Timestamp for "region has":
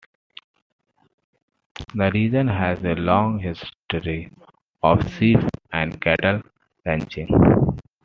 2.11-2.79